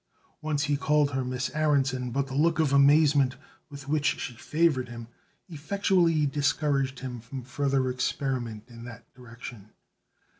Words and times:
Once 0.41 0.63
he 0.63 0.75
called 0.75 1.11
her 1.11 1.23
Miss 1.23 1.51
Aaronson, 1.53 2.09
but 2.09 2.25
the 2.25 2.33
look 2.33 2.57
of 2.57 2.73
amazement 2.73 3.35
with 3.69 3.87
which 3.87 4.19
she 4.19 4.33
favored 4.33 4.89
him 4.89 5.05
effectually 5.47 6.25
discouraged 6.25 7.01
him 7.01 7.19
from 7.19 7.43
further 7.43 7.87
experiment 7.87 8.63
in 8.67 8.83
that 8.85 9.05
direction. 9.13 9.69